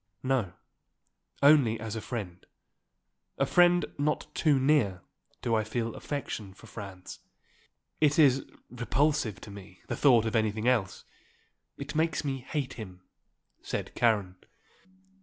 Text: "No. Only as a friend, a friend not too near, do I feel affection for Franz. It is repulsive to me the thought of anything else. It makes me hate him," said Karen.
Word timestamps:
"No. 0.23 0.53
Only 1.43 1.79
as 1.79 1.95
a 1.95 2.01
friend, 2.01 2.43
a 3.37 3.45
friend 3.45 3.85
not 3.99 4.33
too 4.33 4.59
near, 4.59 5.03
do 5.43 5.53
I 5.53 5.63
feel 5.63 5.93
affection 5.93 6.55
for 6.55 6.65
Franz. 6.65 7.19
It 7.99 8.17
is 8.17 8.43
repulsive 8.71 9.39
to 9.41 9.51
me 9.51 9.81
the 9.89 9.95
thought 9.95 10.25
of 10.25 10.35
anything 10.35 10.67
else. 10.67 11.03
It 11.77 11.93
makes 11.93 12.25
me 12.25 12.39
hate 12.39 12.73
him," 12.73 13.01
said 13.61 13.93
Karen. 13.93 14.37